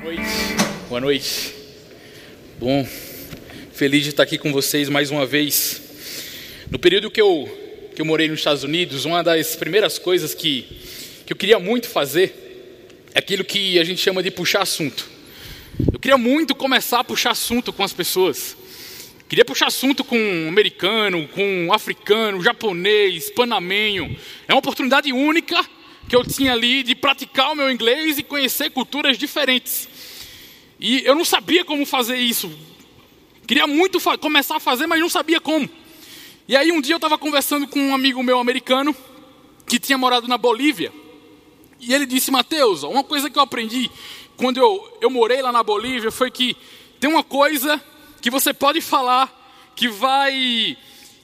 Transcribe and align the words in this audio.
noite. 0.00 0.22
Boa 0.88 1.00
noite. 1.00 1.54
Bom, 2.58 2.88
feliz 3.70 4.02
de 4.02 4.08
estar 4.10 4.22
aqui 4.22 4.38
com 4.38 4.50
vocês 4.50 4.88
mais 4.88 5.10
uma 5.10 5.26
vez. 5.26 5.82
No 6.70 6.78
período 6.78 7.10
que 7.10 7.20
eu, 7.20 7.46
que 7.94 8.00
eu 8.00 8.06
morei 8.06 8.26
nos 8.26 8.38
Estados 8.38 8.64
Unidos, 8.64 9.04
uma 9.04 9.22
das 9.22 9.56
primeiras 9.56 9.98
coisas 9.98 10.34
que, 10.34 10.62
que 11.26 11.32
eu 11.34 11.36
queria 11.36 11.58
muito 11.58 11.86
fazer 11.86 12.34
é 13.14 13.18
aquilo 13.18 13.44
que 13.44 13.78
a 13.78 13.84
gente 13.84 14.00
chama 14.00 14.22
de 14.22 14.30
puxar 14.30 14.62
assunto. 14.62 15.06
Eu 15.92 15.98
queria 15.98 16.16
muito 16.16 16.54
começar 16.54 17.00
a 17.00 17.04
puxar 17.04 17.32
assunto 17.32 17.70
com 17.70 17.82
as 17.82 17.92
pessoas. 17.92 18.56
Queria 19.28 19.44
puxar 19.44 19.66
assunto 19.66 20.02
com 20.02 20.16
um 20.18 20.48
americano, 20.48 21.28
com 21.28 21.66
um 21.66 21.74
africano, 21.74 22.42
japonês, 22.42 23.30
panamenho. 23.30 24.16
É 24.48 24.54
uma 24.54 24.60
oportunidade 24.60 25.12
única 25.12 25.62
que 26.08 26.16
eu 26.16 26.24
tinha 26.24 26.52
ali 26.52 26.82
de 26.82 26.94
praticar 26.94 27.52
o 27.52 27.54
meu 27.54 27.70
inglês 27.70 28.18
e 28.18 28.22
conhecer 28.22 28.70
culturas 28.70 29.18
diferentes. 29.18 29.89
E 30.80 31.04
eu 31.04 31.14
não 31.14 31.24
sabia 31.24 31.64
como 31.64 31.84
fazer 31.84 32.16
isso. 32.16 32.50
Queria 33.46 33.66
muito 33.66 34.00
começar 34.18 34.56
a 34.56 34.60
fazer, 34.60 34.86
mas 34.86 34.98
não 34.98 35.10
sabia 35.10 35.40
como. 35.40 35.68
E 36.48 36.56
aí 36.56 36.72
um 36.72 36.80
dia 36.80 36.94
eu 36.94 36.98
estava 36.98 37.18
conversando 37.18 37.68
com 37.68 37.78
um 37.78 37.94
amigo 37.94 38.22
meu 38.22 38.38
americano 38.38 38.96
que 39.66 39.78
tinha 39.78 39.98
morado 39.98 40.26
na 40.26 40.38
Bolívia. 40.38 40.90
E 41.78 41.92
ele 41.92 42.06
disse, 42.06 42.30
Mateus, 42.30 42.82
uma 42.82 43.04
coisa 43.04 43.28
que 43.28 43.38
eu 43.38 43.42
aprendi 43.42 43.90
quando 44.36 44.56
eu, 44.56 44.98
eu 45.02 45.10
morei 45.10 45.42
lá 45.42 45.52
na 45.52 45.62
Bolívia 45.62 46.10
foi 46.10 46.30
que 46.30 46.56
tem 46.98 47.10
uma 47.10 47.22
coisa 47.22 47.82
que 48.22 48.30
você 48.30 48.54
pode 48.54 48.80
falar 48.80 49.36
que 49.76 49.86
vai 49.88 50.76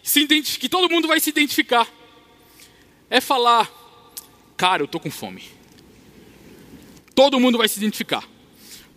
se 0.02 0.20
identificar, 0.20 0.60
que 0.60 0.68
todo 0.68 0.90
mundo 0.90 1.08
vai 1.08 1.18
se 1.18 1.30
identificar. 1.30 1.88
É 3.08 3.20
falar, 3.20 3.70
cara, 4.56 4.82
eu 4.82 4.88
tô 4.88 5.00
com 5.00 5.10
fome. 5.10 5.44
Todo 7.14 7.40
mundo 7.40 7.56
vai 7.56 7.68
se 7.68 7.78
identificar. 7.78 8.35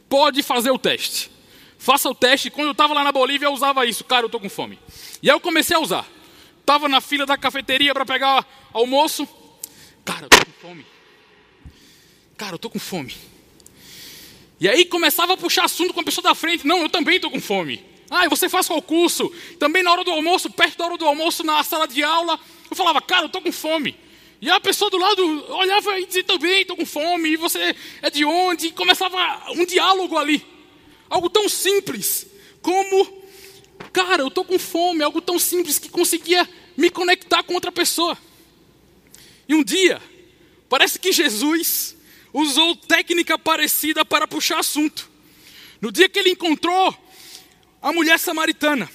Pode 0.10 0.42
fazer 0.44 0.72
o 0.72 0.80
teste. 0.80 1.32
Faça 1.78 2.10
o 2.10 2.16
teste. 2.16 2.50
Quando 2.50 2.68
eu 2.68 2.72
estava 2.72 2.94
lá 2.94 3.04
na 3.04 3.12
Bolívia, 3.12 3.46
eu 3.46 3.54
usava 3.54 3.86
isso. 3.86 4.04
Cara, 4.04 4.26
eu 4.26 4.30
tô 4.30 4.40
com 4.40 4.50
fome. 4.50 4.80
E 5.22 5.30
aí 5.30 5.36
eu 5.36 5.40
comecei 5.40 5.78
a 5.78 5.80
usar. 5.80 6.06
Estava 6.60 6.90
na 6.90 7.00
fila 7.00 7.26
da 7.26 7.38
cafeteria 7.38 7.94
para 7.94 8.06
pegar 8.06 8.46
almoço. 8.74 9.28
Cara, 10.04 10.26
eu 10.26 10.30
tô 10.30 10.38
com 10.38 10.68
fome. 10.68 10.86
Cara, 12.36 12.56
eu 12.56 12.60
tô 12.60 12.70
com 12.70 12.80
fome. 12.80 13.16
E 14.60 14.68
aí 14.68 14.84
começava 14.84 15.34
a 15.34 15.38
puxar 15.38 15.66
assunto 15.66 15.94
com 15.94 16.02
a 16.02 16.04
pessoa 16.04 16.24
da 16.24 16.36
frente. 16.36 16.68
Não, 16.68 16.80
eu 16.80 16.90
também 16.90 17.16
estou 17.16 17.32
com 17.32 17.40
fome. 17.40 17.86
Ah, 18.10 18.26
e 18.26 18.30
você 18.30 18.50
faz 18.50 18.68
qual 18.68 18.82
curso? 18.82 19.32
Também 19.60 19.84
na 19.84 19.92
hora 19.92 20.04
do 20.04 20.12
almoço, 20.12 20.50
perto 20.50 20.78
da 20.78 20.86
hora 20.86 20.98
do 20.98 21.06
almoço, 21.06 21.44
na 21.44 21.64
sala 21.64 21.88
de 21.88 22.04
aula, 22.04 22.40
eu 22.70 22.76
falava, 22.76 23.00
cara, 23.02 23.24
eu 23.24 23.28
estou 23.28 23.42
com 23.42 23.52
fome. 23.52 23.96
E 24.42 24.50
a 24.50 24.60
pessoa 24.60 24.90
do 24.90 24.98
lado 24.98 25.54
olhava 25.54 26.00
e 26.00 26.06
dizia 26.06 26.24
também, 26.24 26.62
estou 26.62 26.78
com 26.78 26.86
fome. 26.86 27.30
E 27.30 27.38
você 27.38 27.76
é 28.02 28.10
de 28.10 28.24
onde? 28.24 28.68
E 28.68 28.72
começava 28.72 29.18
um 29.52 29.66
diálogo 29.66 30.18
ali. 30.18 30.46
Algo 31.10 31.30
tão 31.30 31.50
simples 31.50 32.28
como, 32.62 33.24
cara, 33.92 34.22
eu 34.22 34.30
estou 34.30 34.46
com 34.46 34.58
fome. 34.58 35.04
Algo 35.04 35.22
tão 35.22 35.38
simples 35.38 35.78
que 35.78 35.90
conseguia 35.90 36.48
me 36.78 36.90
conectar 36.90 37.44
com 37.44 37.54
outra 37.54 37.72
pessoa. 37.72 38.18
E 39.48 39.54
um 39.54 39.64
dia, 39.64 40.02
parece 40.70 40.98
que 40.98 41.12
Jesus 41.12 41.98
usou 42.34 42.76
técnica 42.76 43.38
parecida 43.38 44.06
para 44.06 44.28
puxar 44.28 44.60
assunto. 44.60 45.10
No 45.82 45.92
dia 45.92 46.08
que 46.08 46.20
ele 46.20 46.30
encontrou 46.30 46.96
a 47.82 47.92
mulher 47.92 48.20
samaritana, 48.20 48.90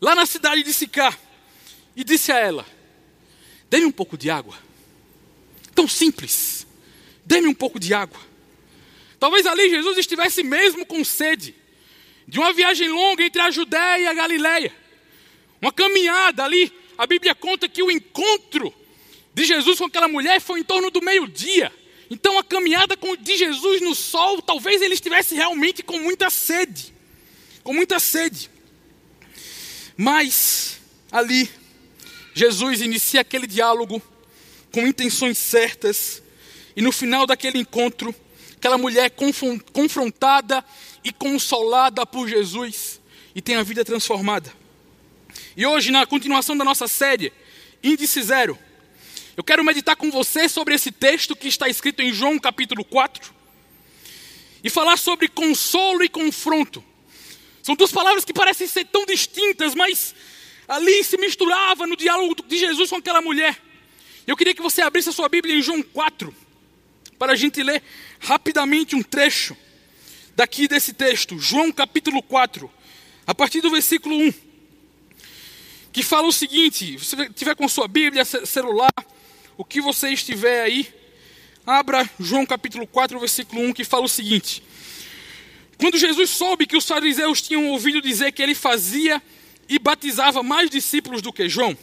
lá 0.00 0.14
na 0.14 0.26
cidade 0.26 0.62
de 0.62 0.72
Sicá, 0.72 1.16
e 1.96 2.04
disse 2.04 2.30
a 2.30 2.38
ela: 2.38 2.77
Dê-me 3.70 3.86
um 3.86 3.92
pouco 3.92 4.16
de 4.16 4.30
água. 4.30 4.56
Tão 5.74 5.86
simples. 5.86 6.66
Dê-me 7.24 7.48
um 7.48 7.54
pouco 7.54 7.78
de 7.78 7.92
água. 7.92 8.20
Talvez 9.18 9.46
ali 9.46 9.68
Jesus 9.68 9.98
estivesse 9.98 10.42
mesmo 10.42 10.86
com 10.86 11.04
sede 11.04 11.54
de 12.26 12.38
uma 12.38 12.52
viagem 12.52 12.88
longa 12.88 13.24
entre 13.24 13.40
a 13.40 13.50
Judéia 13.50 14.00
e 14.00 14.06
a 14.06 14.14
Galiléia. 14.14 14.74
Uma 15.60 15.72
caminhada 15.72 16.44
ali. 16.44 16.72
A 16.96 17.06
Bíblia 17.06 17.34
conta 17.34 17.68
que 17.68 17.82
o 17.82 17.90
encontro 17.90 18.72
de 19.34 19.44
Jesus 19.44 19.78
com 19.78 19.84
aquela 19.84 20.08
mulher 20.08 20.40
foi 20.40 20.60
em 20.60 20.64
torno 20.64 20.90
do 20.90 21.00
meio-dia. 21.00 21.72
Então 22.10 22.38
a 22.38 22.44
caminhada 22.44 22.96
de 23.20 23.36
Jesus 23.36 23.80
no 23.80 23.94
sol, 23.94 24.40
talvez 24.42 24.82
ele 24.82 24.94
estivesse 24.94 25.34
realmente 25.34 25.82
com 25.82 25.98
muita 25.98 26.30
sede 26.30 26.98
com 27.68 27.74
muita 27.74 28.00
sede. 28.00 28.48
Mas 29.94 30.80
ali, 31.12 31.50
Jesus 32.38 32.80
inicia 32.80 33.22
aquele 33.22 33.48
diálogo 33.48 34.00
com 34.70 34.86
intenções 34.86 35.36
certas, 35.36 36.22
e 36.76 36.80
no 36.80 36.92
final 36.92 37.26
daquele 37.26 37.58
encontro, 37.58 38.14
aquela 38.56 38.78
mulher 38.78 39.10
confrontada 39.72 40.64
e 41.02 41.12
consolada 41.12 42.06
por 42.06 42.28
Jesus 42.28 43.00
e 43.34 43.42
tem 43.42 43.56
a 43.56 43.64
vida 43.64 43.84
transformada. 43.84 44.52
E 45.56 45.66
hoje, 45.66 45.90
na 45.90 46.06
continuação 46.06 46.56
da 46.56 46.64
nossa 46.64 46.86
série, 46.86 47.32
Índice 47.82 48.22
Zero, 48.22 48.56
eu 49.36 49.42
quero 49.42 49.64
meditar 49.64 49.96
com 49.96 50.08
você 50.08 50.48
sobre 50.48 50.76
esse 50.76 50.92
texto 50.92 51.34
que 51.34 51.48
está 51.48 51.68
escrito 51.68 52.02
em 52.02 52.12
João 52.12 52.38
capítulo 52.38 52.84
4 52.84 53.34
e 54.62 54.70
falar 54.70 54.96
sobre 54.96 55.26
consolo 55.26 56.04
e 56.04 56.08
confronto. 56.08 56.84
São 57.64 57.74
duas 57.74 57.90
palavras 57.90 58.24
que 58.24 58.32
parecem 58.32 58.68
ser 58.68 58.84
tão 58.84 59.04
distintas, 59.04 59.74
mas 59.74 60.14
ali 60.68 61.02
se 61.02 61.16
misturava 61.16 61.86
no 61.86 61.96
diálogo 61.96 62.36
de 62.46 62.58
Jesus 62.58 62.90
com 62.90 62.96
aquela 62.96 63.22
mulher. 63.22 63.58
Eu 64.26 64.36
queria 64.36 64.54
que 64.54 64.60
você 64.60 64.82
abrisse 64.82 65.08
a 65.08 65.12
sua 65.12 65.28
Bíblia 65.28 65.56
em 65.56 65.62
João 65.62 65.82
4, 65.82 66.34
para 67.18 67.32
a 67.32 67.36
gente 67.36 67.62
ler 67.62 67.82
rapidamente 68.20 68.94
um 68.94 69.02
trecho 69.02 69.56
daqui 70.36 70.68
desse 70.68 70.92
texto, 70.92 71.38
João 71.38 71.72
capítulo 71.72 72.22
4, 72.22 72.70
a 73.26 73.34
partir 73.34 73.60
do 73.62 73.70
versículo 73.70 74.14
1, 74.16 74.34
que 75.90 76.02
fala 76.02 76.28
o 76.28 76.32
seguinte: 76.32 76.98
se 76.98 77.16
você 77.16 77.30
tiver 77.30 77.56
com 77.56 77.66
sua 77.66 77.88
Bíblia, 77.88 78.24
celular, 78.24 78.92
o 79.56 79.64
que 79.64 79.80
você 79.80 80.10
estiver 80.10 80.62
aí, 80.62 80.86
abra 81.66 82.08
João 82.20 82.44
capítulo 82.44 82.86
4, 82.86 83.18
versículo 83.18 83.62
1, 83.62 83.72
que 83.72 83.84
fala 83.84 84.04
o 84.04 84.08
seguinte: 84.08 84.62
quando 85.78 85.96
Jesus 85.96 86.30
soube 86.30 86.66
que 86.66 86.76
os 86.76 86.84
fariseus 86.84 87.40
tinham 87.40 87.68
ouvido 87.70 88.02
dizer 88.02 88.30
que 88.32 88.42
ele 88.42 88.54
fazia 88.54 89.22
e 89.68 89.78
batizava 89.78 90.42
mais 90.42 90.70
discípulos 90.70 91.20
do 91.20 91.32
que 91.32 91.48
João, 91.48 91.76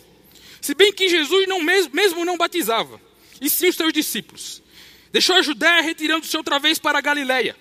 se 0.62 0.73
bem 0.73 0.91
que 0.91 1.07
Jesus 1.07 1.47
não 1.47 1.62
mesmo, 1.62 2.25
não 2.25 2.38
batizava, 2.38 3.00
e 3.40 3.50
sim 3.50 3.68
os 3.68 3.75
seus 3.75 3.94
discípulos, 3.94 4.63
deixou 5.12 5.35
a 5.35 5.41
Judéia 5.41 5.81
retirando-se 5.81 6.35
outra 6.35 6.57
vez 6.57 6.79
para 6.79 6.97
a 6.97 7.01
Galiléia. 7.01 7.56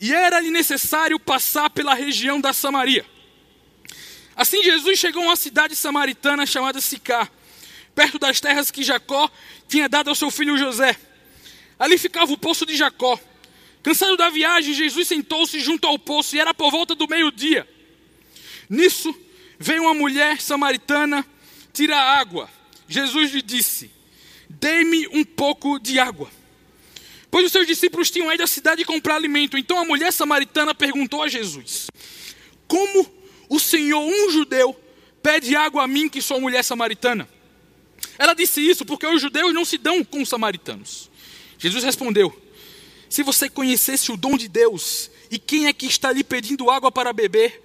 E 0.00 0.12
era-lhe 0.12 0.50
necessário 0.50 1.18
passar 1.18 1.70
pela 1.70 1.94
região 1.94 2.40
da 2.40 2.52
Samaria. 2.52 3.04
Assim 4.36 4.62
Jesus 4.62 4.98
chegou 4.98 5.22
a 5.22 5.26
uma 5.26 5.36
cidade 5.36 5.76
samaritana 5.76 6.46
chamada 6.46 6.80
Sicá, 6.80 7.28
perto 7.94 8.18
das 8.18 8.40
terras 8.40 8.70
que 8.70 8.82
Jacó 8.82 9.30
tinha 9.68 9.88
dado 9.88 10.08
ao 10.08 10.14
seu 10.14 10.30
filho 10.30 10.56
José. 10.56 10.96
Ali 11.78 11.98
ficava 11.98 12.32
o 12.32 12.38
poço 12.38 12.64
de 12.64 12.76
Jacó. 12.76 13.18
Cansado 13.82 14.16
da 14.16 14.30
viagem, 14.30 14.72
Jesus 14.72 15.08
sentou-se 15.08 15.58
junto 15.58 15.86
ao 15.86 15.98
poço 15.98 16.36
e 16.36 16.40
era 16.40 16.54
por 16.54 16.70
volta 16.70 16.94
do 16.94 17.08
meio-dia. 17.08 17.68
Nisso, 18.70 19.12
veio 19.62 19.82
uma 19.82 19.94
mulher 19.94 20.40
samaritana 20.40 21.24
tirar 21.72 22.18
água. 22.18 22.50
Jesus 22.88 23.32
lhe 23.32 23.40
disse: 23.40 23.90
Dê-me 24.48 25.06
um 25.08 25.24
pouco 25.24 25.78
de 25.78 25.98
água. 25.98 26.28
Pois 27.30 27.46
os 27.46 27.52
seus 27.52 27.66
discípulos 27.66 28.10
tinham 28.10 28.30
ido 28.32 28.42
à 28.42 28.46
cidade 28.46 28.84
comprar 28.84 29.14
alimento. 29.14 29.56
Então 29.56 29.78
a 29.78 29.84
mulher 29.84 30.12
samaritana 30.12 30.74
perguntou 30.74 31.22
a 31.22 31.28
Jesus: 31.28 31.86
Como 32.66 33.10
o 33.48 33.58
Senhor, 33.58 34.04
um 34.04 34.30
judeu, 34.30 34.78
pede 35.22 35.54
água 35.56 35.84
a 35.84 35.88
mim, 35.88 36.08
que 36.08 36.20
sou 36.20 36.40
mulher 36.40 36.62
samaritana? 36.62 37.28
Ela 38.18 38.34
disse 38.34 38.60
isso 38.60 38.84
porque 38.84 39.06
os 39.06 39.22
judeus 39.22 39.54
não 39.54 39.64
se 39.64 39.78
dão 39.78 40.04
com 40.04 40.20
os 40.20 40.28
samaritanos. 40.28 41.10
Jesus 41.58 41.84
respondeu: 41.84 42.36
se 43.08 43.22
você 43.22 43.48
conhecesse 43.48 44.10
o 44.10 44.16
dom 44.16 44.36
de 44.36 44.48
Deus 44.48 45.10
e 45.30 45.38
quem 45.38 45.66
é 45.66 45.72
que 45.72 45.86
está 45.86 46.10
lhe 46.10 46.24
pedindo 46.24 46.70
água 46.70 46.90
para 46.90 47.12
beber, 47.12 47.62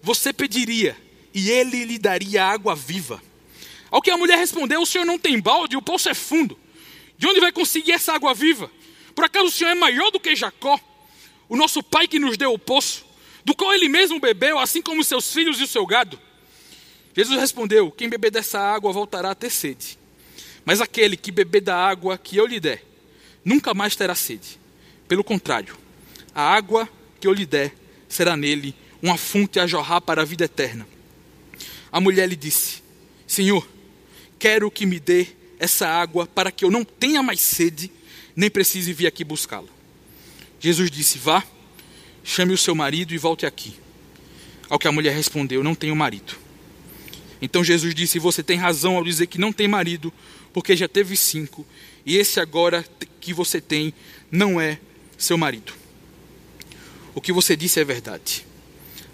você 0.00 0.32
pediria 0.32 0.96
e 1.34 1.50
ele 1.50 1.84
lhe 1.84 1.98
daria 1.98 2.46
água 2.46 2.76
viva. 2.76 3.20
Ao 3.90 4.00
que 4.00 4.10
a 4.10 4.16
mulher 4.16 4.38
respondeu: 4.38 4.80
O 4.80 4.86
senhor 4.86 5.04
não 5.04 5.18
tem 5.18 5.40
balde, 5.40 5.76
o 5.76 5.82
poço 5.82 6.08
é 6.08 6.14
fundo. 6.14 6.58
De 7.18 7.26
onde 7.26 7.40
vai 7.40 7.52
conseguir 7.52 7.92
essa 7.92 8.12
água 8.12 8.32
viva? 8.32 8.70
Por 9.14 9.24
acaso 9.24 9.46
o 9.46 9.50
senhor 9.50 9.70
é 9.70 9.74
maior 9.74 10.10
do 10.10 10.20
que 10.20 10.34
Jacó, 10.34 10.78
o 11.48 11.56
nosso 11.56 11.82
pai 11.82 12.08
que 12.08 12.18
nos 12.18 12.36
deu 12.36 12.52
o 12.52 12.58
poço, 12.58 13.04
do 13.44 13.54
qual 13.54 13.72
ele 13.72 13.88
mesmo 13.88 14.18
bebeu, 14.18 14.58
assim 14.58 14.82
como 14.82 15.04
seus 15.04 15.32
filhos 15.32 15.60
e 15.60 15.64
o 15.64 15.66
seu 15.66 15.86
gado? 15.86 16.18
Jesus 17.14 17.38
respondeu: 17.38 17.90
Quem 17.90 18.08
beber 18.08 18.30
dessa 18.30 18.58
água 18.58 18.92
voltará 18.92 19.30
a 19.30 19.34
ter 19.34 19.50
sede. 19.50 19.98
Mas 20.64 20.80
aquele 20.80 21.16
que 21.16 21.30
beber 21.30 21.60
da 21.60 21.76
água 21.76 22.16
que 22.16 22.36
eu 22.36 22.46
lhe 22.46 22.58
der, 22.58 22.82
nunca 23.44 23.74
mais 23.74 23.94
terá 23.94 24.14
sede. 24.14 24.58
Pelo 25.06 25.22
contrário, 25.22 25.76
a 26.34 26.42
água 26.42 26.88
que 27.20 27.26
eu 27.26 27.32
lhe 27.32 27.44
der 27.44 27.74
será 28.08 28.36
nele 28.36 28.74
uma 29.02 29.18
fonte 29.18 29.60
a 29.60 29.66
jorrar 29.66 30.00
para 30.00 30.22
a 30.22 30.24
vida 30.24 30.44
eterna. 30.44 30.86
A 31.94 32.00
mulher 32.00 32.28
lhe 32.28 32.34
disse: 32.34 32.82
Senhor, 33.24 33.64
quero 34.36 34.68
que 34.68 34.84
me 34.84 34.98
dê 34.98 35.28
essa 35.60 35.86
água 35.86 36.26
para 36.26 36.50
que 36.50 36.64
eu 36.64 36.70
não 36.70 36.84
tenha 36.84 37.22
mais 37.22 37.40
sede, 37.40 37.88
nem 38.34 38.50
precise 38.50 38.92
vir 38.92 39.06
aqui 39.06 39.22
buscá-la. 39.22 39.68
Jesus 40.58 40.90
disse: 40.90 41.18
Vá, 41.18 41.44
chame 42.24 42.52
o 42.52 42.58
seu 42.58 42.74
marido 42.74 43.14
e 43.14 43.16
volte 43.18 43.46
aqui. 43.46 43.76
Ao 44.68 44.76
que 44.76 44.88
a 44.88 44.92
mulher 44.92 45.14
respondeu: 45.14 45.62
Não 45.62 45.72
tenho 45.72 45.94
marido. 45.94 46.34
Então 47.40 47.62
Jesus 47.62 47.94
disse: 47.94 48.18
Você 48.18 48.42
tem 48.42 48.58
razão 48.58 48.96
ao 48.96 49.04
dizer 49.04 49.28
que 49.28 49.38
não 49.38 49.52
tem 49.52 49.68
marido, 49.68 50.12
porque 50.52 50.74
já 50.74 50.88
teve 50.88 51.16
cinco, 51.16 51.64
e 52.04 52.16
esse 52.16 52.40
agora 52.40 52.84
que 53.20 53.32
você 53.32 53.60
tem 53.60 53.94
não 54.32 54.60
é 54.60 54.80
seu 55.16 55.38
marido. 55.38 55.72
O 57.14 57.20
que 57.20 57.32
você 57.32 57.54
disse 57.54 57.78
é 57.78 57.84
verdade. 57.84 58.44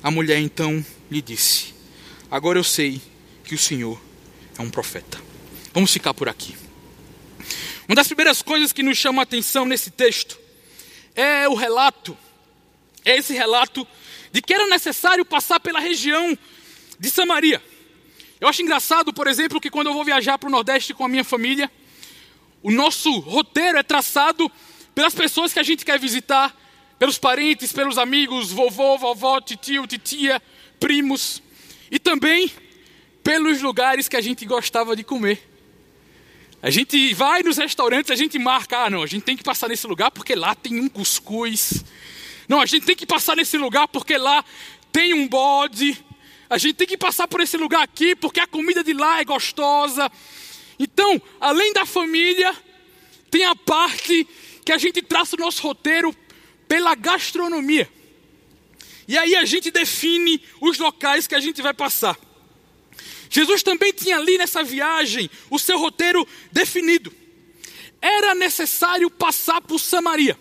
A 0.03 0.11
mulher 0.11 0.41
então 0.41 0.83
lhe 1.11 1.21
disse: 1.21 1.79
Agora 2.31 2.59
eu 2.59 2.65
sei 2.65 3.03
que 3.43 3.55
o 3.55 3.59
Senhor 3.59 4.01
é 4.57 4.63
um 4.63 4.71
profeta. 4.71 5.21
Vamos 5.73 5.93
ficar 5.93 6.15
por 6.15 6.29
aqui. 6.29 6.57
Uma 7.89 7.97
das 7.97 8.07
primeiras 8.07 8.41
coisas 8.41 8.73
que 8.73 8.85
nos 8.85 8.97
chama 8.97 9.23
a 9.23 9.25
atenção 9.25 9.67
nesse 9.67 9.91
texto 9.91 10.39
é 11.17 11.49
o 11.49 11.55
relato, 11.55 12.17
é 13.05 13.17
esse 13.17 13.33
relato 13.33 13.87
de 14.31 14.41
que 14.41 14.55
era 14.55 14.69
necessário 14.69 15.25
passar 15.25 15.59
pela 15.59 15.81
região 15.81 16.39
de 17.01 17.11
Samaria. 17.11 17.61
Eu 18.41 18.47
acho 18.47 18.63
engraçado, 18.63 19.13
por 19.13 19.27
exemplo, 19.27 19.61
que 19.61 19.69
quando 19.69 19.89
eu 19.89 19.93
vou 19.93 20.05
viajar 20.05 20.39
para 20.39 20.49
o 20.49 20.53
Nordeste 20.53 20.95
com 20.95 21.05
a 21.05 21.09
minha 21.09 21.25
família, 21.25 21.69
o 22.63 22.71
nosso 22.71 23.11
roteiro 23.19 23.77
é 23.77 23.83
traçado 23.83 24.51
pelas 24.95 25.15
pessoas 25.15 25.53
que 25.53 25.59
a 25.59 25.65
gente 25.65 25.85
quer 25.85 25.99
visitar, 25.99 26.57
pelos 26.97 27.19
parentes, 27.19 27.73
pelos 27.73 27.99
amigos, 27.99 28.53
vovô, 28.53 28.97
vovó, 28.97 29.41
tio, 29.41 29.87
titia, 29.87 30.41
primos, 30.79 31.43
e 31.91 31.99
também 31.99 32.51
pelos 33.23 33.61
lugares 33.61 34.09
que 34.09 34.17
a 34.17 34.21
gente 34.21 34.45
gostava 34.45 34.95
de 34.95 35.05
comer. 35.05 35.51
A 36.63 36.71
gente 36.71 37.15
vai 37.15 37.43
nos 37.43 37.57
restaurantes, 37.57 38.11
a 38.11 38.15
gente 38.15 38.39
marca, 38.39 38.85
ah, 38.85 38.91
não, 38.91 39.03
a 39.03 39.07
gente 39.07 39.23
tem 39.23 39.37
que 39.37 39.43
passar 39.43 39.69
nesse 39.69 39.87
lugar 39.87 40.11
porque 40.11 40.35
lá 40.35 40.55
tem 40.55 40.79
um 40.79 40.89
cuscuz. 40.89 41.85
Não, 42.47 42.61
a 42.61 42.67
gente 42.67 42.85
tem 42.85 42.95
que 42.95 43.07
passar 43.07 43.35
nesse 43.35 43.57
lugar 43.57 43.89
porque 43.89 44.17
lá 44.19 44.45
tem 44.93 45.15
um 45.15 45.27
bode. 45.27 46.05
A 46.51 46.59
gente 46.59 46.75
tem 46.75 46.87
que 46.87 46.99
passar 46.99 47.27
por 47.29 47.41
esse 47.41 47.57
lugar 47.57 47.83
aqui 47.83 48.15
porque 48.15 48.41
a 48.41 48.47
comida 48.47 48.85
de 48.85 48.93
lá 48.93 49.21
é 49.21 49.25
gostosa. 49.25 50.11
Então, 50.79 51.21
além 51.41 51.73
da 51.73 51.87
família, 51.87 52.55
tem 53.31 53.45
a 53.45 53.55
parte 53.55 54.27
que 54.65 54.73
a 54.73 54.79
gente 54.79 55.01
traça 55.01 55.37
o 55.37 55.39
nosso 55.39 55.63
roteiro 55.63 56.15
pela 56.69 56.95
gastronomia. 56.95 57.89
E 59.11 59.19
aí 59.19 59.35
a 59.35 59.45
gente 59.45 59.73
define 59.73 60.41
os 60.61 60.79
locais 60.79 61.27
que 61.27 61.35
a 61.35 61.41
gente 61.41 61.61
vai 61.61 61.75
passar. 61.75 62.17
Jesus 63.29 63.61
também 63.61 63.93
tinha 63.93 64.17
ali 64.17 64.39
nessa 64.39 64.63
viagem 64.63 65.29
o 65.51 65.59
seu 65.59 65.81
roteiro 65.81 66.25
definido. 66.53 67.13
Era 68.01 68.37
necessário 68.37 69.11
passar 69.11 69.61
por 69.63 69.81
Samaria. 69.81 70.39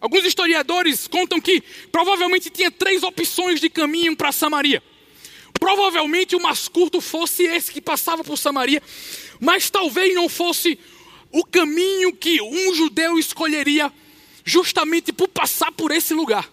Alguns 0.00 0.24
historiadores 0.24 1.06
contam 1.06 1.40
que 1.40 1.62
provavelmente 1.92 2.50
tinha 2.50 2.68
três 2.68 3.04
opções 3.04 3.60
de 3.60 3.70
caminho 3.70 4.16
para 4.16 4.32
Samaria. 4.32 4.82
Provavelmente 5.54 6.34
o 6.34 6.42
mais 6.42 6.66
curto 6.66 7.00
fosse 7.00 7.44
esse 7.44 7.70
que 7.70 7.80
passava 7.80 8.24
por 8.24 8.36
Samaria, 8.36 8.82
mas 9.38 9.70
talvez 9.70 10.12
não 10.16 10.28
fosse 10.28 10.76
o 11.30 11.44
caminho 11.44 12.12
que 12.12 12.42
um 12.42 12.74
judeu 12.74 13.20
escolheria 13.20 13.92
justamente 14.44 15.12
por 15.12 15.28
passar 15.28 15.70
por 15.70 15.92
esse 15.92 16.12
lugar. 16.12 16.51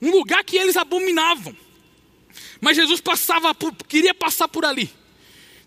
Um 0.00 0.10
lugar 0.10 0.42
que 0.44 0.56
eles 0.56 0.76
abominavam. 0.76 1.56
Mas 2.60 2.76
Jesus 2.76 3.00
passava 3.00 3.54
por, 3.54 3.74
queria 3.74 4.14
passar 4.14 4.48
por 4.48 4.64
ali. 4.64 4.90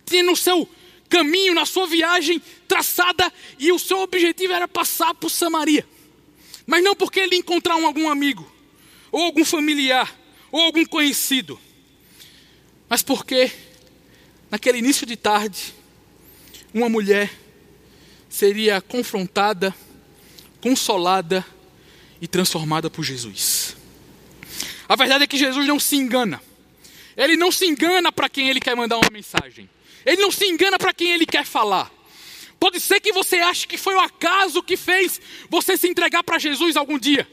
Tinha 0.05 0.23
no 0.23 0.35
seu 0.35 0.67
caminho, 1.09 1.53
na 1.53 1.65
sua 1.65 1.85
viagem 1.85 2.41
traçada, 2.67 3.31
e 3.59 3.71
o 3.71 3.79
seu 3.79 3.99
objetivo 3.99 4.53
era 4.53 4.67
passar 4.67 5.13
por 5.13 5.29
Samaria. 5.29 5.87
Mas 6.65 6.83
não 6.83 6.95
porque 6.95 7.19
ele 7.19 7.35
encontrar 7.35 7.75
um, 7.75 7.85
algum 7.85 8.09
amigo, 8.09 8.49
ou 9.11 9.21
algum 9.21 9.45
familiar, 9.45 10.13
ou 10.51 10.61
algum 10.61 10.85
conhecido. 10.85 11.59
Mas 12.89 13.01
porque, 13.01 13.51
naquele 14.49 14.79
início 14.79 15.05
de 15.05 15.15
tarde, 15.15 15.73
uma 16.73 16.89
mulher 16.89 17.31
seria 18.29 18.81
confrontada, 18.81 19.75
consolada 20.61 21.45
e 22.19 22.27
transformada 22.27 22.89
por 22.89 23.03
Jesus. 23.03 23.75
A 24.93 24.95
verdade 24.95 25.23
é 25.23 25.27
que 25.27 25.37
Jesus 25.37 25.65
não 25.65 25.79
se 25.79 25.95
engana. 25.95 26.39
Ele 27.17 27.35
não 27.35 27.51
se 27.51 27.65
engana 27.65 28.11
para 28.11 28.29
quem 28.29 28.47
ele 28.47 28.59
quer 28.59 28.75
mandar 28.75 28.99
uma 28.99 29.09
mensagem. 29.11 29.67
Ele 30.05 30.21
não 30.21 30.29
se 30.29 30.45
engana 30.45 30.77
para 30.77 30.93
quem 30.93 31.09
ele 31.09 31.25
quer 31.25 31.47
falar. 31.47 31.91
Pode 32.59 32.79
ser 32.79 32.99
que 32.99 33.11
você 33.11 33.37
ache 33.37 33.65
que 33.65 33.75
foi 33.75 33.95
o 33.95 33.99
acaso 33.99 34.61
que 34.61 34.77
fez 34.77 35.19
você 35.49 35.75
se 35.77 35.87
entregar 35.87 36.23
para 36.23 36.37
Jesus 36.37 36.77
algum 36.77 36.99
dia. 36.99 37.27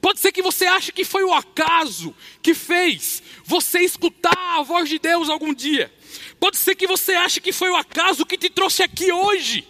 Pode 0.00 0.18
ser 0.18 0.32
que 0.32 0.42
você 0.42 0.66
ache 0.66 0.90
que 0.90 1.04
foi 1.04 1.22
o 1.22 1.32
acaso 1.32 2.12
que 2.42 2.52
fez 2.52 3.22
você 3.44 3.78
escutar 3.78 4.58
a 4.58 4.62
voz 4.64 4.88
de 4.88 4.98
Deus 4.98 5.30
algum 5.30 5.54
dia. 5.54 5.94
Pode 6.40 6.56
ser 6.56 6.74
que 6.74 6.88
você 6.88 7.12
ache 7.12 7.40
que 7.40 7.52
foi 7.52 7.70
o 7.70 7.76
acaso 7.76 8.26
que 8.26 8.36
te 8.36 8.50
trouxe 8.50 8.82
aqui 8.82 9.12
hoje. 9.12 9.64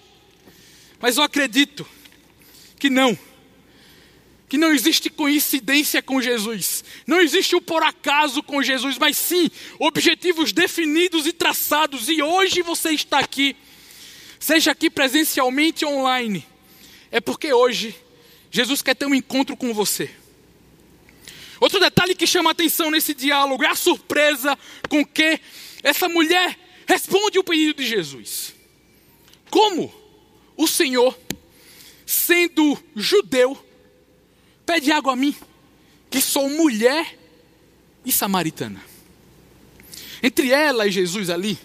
Mas 0.99 1.19
eu 1.19 1.23
acredito 1.23 1.87
que 2.79 2.89
não 2.89 3.19
que 4.49 4.57
não 4.57 4.73
existe 4.73 5.11
coincidência 5.11 6.01
com 6.01 6.23
Jesus, 6.23 6.83
não 7.07 7.21
existe 7.21 7.55
o 7.55 7.61
por 7.61 7.83
acaso 7.83 8.43
com 8.43 8.63
Jesus, 8.63 8.97
mas 8.97 9.17
sim 9.17 9.51
objetivos 9.79 10.53
definidos 10.53 11.27
e 11.27 11.33
traçados. 11.33 12.09
E 12.09 12.23
hoje 12.23 12.63
você 12.63 12.91
está 12.93 13.19
aqui, 13.19 13.55
seja 14.41 14.71
aqui 14.71 14.89
presencialmente 14.89 15.85
ou 15.85 15.99
online, 15.99 16.47
é 17.11 17.21
porque 17.21 17.53
hoje 17.53 17.95
Jesus 18.51 18.81
quer 18.81 18.95
ter 18.95 19.07
um 19.07 19.15
encontro 19.15 19.57
com 19.57 19.75
você. 19.75 20.11
Outro 21.61 21.81
detalhe 21.81 22.15
que 22.15 22.27
chama 22.27 22.53
atenção 22.53 22.91
nesse 22.91 23.13
diálogo 23.13 23.65
é 23.65 23.69
a 23.69 23.75
surpresa 23.75 24.57
com 24.89 25.05
que 25.05 25.41
essa 25.83 26.09
mulher 26.09 26.57
responde 26.87 27.39
o 27.39 27.45
pedido 27.45 27.83
de 27.83 27.87
Jesus. 27.87 28.55
Como 29.51 29.93
o 30.57 30.67
Senhor, 30.67 31.19
sendo 32.07 32.79
judeu, 32.95 33.59
Pede 34.69 34.93
água 34.93 35.15
a 35.15 35.17
mim, 35.17 35.35
que 36.11 36.21
sou 36.21 36.51
mulher 36.51 37.19
e 38.05 38.13
samaritana. 38.13 38.85
Entre 40.23 40.53
ela 40.53 40.87
e 40.87 40.91
Jesus 40.93 41.31
ali, 41.31 41.59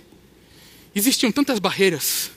existiam 0.96 1.30
tantas 1.30 1.60
barreiras. 1.60 2.32